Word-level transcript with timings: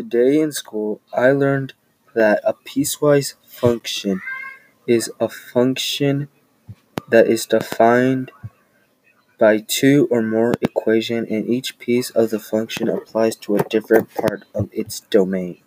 Today 0.00 0.40
in 0.40 0.50
school, 0.50 1.02
I 1.12 1.32
learned 1.32 1.74
that 2.14 2.40
a 2.42 2.54
piecewise 2.54 3.34
function 3.46 4.22
is 4.86 5.12
a 5.20 5.28
function 5.28 6.28
that 7.10 7.28
is 7.28 7.46
defined 7.46 8.32
by 9.40 9.58
two 9.58 10.06
or 10.08 10.22
more 10.22 10.54
equations 10.60 11.26
and 11.28 11.48
each 11.48 11.80
piece 11.80 12.10
of 12.10 12.30
the 12.30 12.38
function 12.38 12.88
applies 12.88 13.34
to 13.34 13.56
a 13.56 13.64
different 13.64 14.14
part 14.14 14.44
of 14.54 14.68
its 14.72 15.00
domain. 15.00 15.60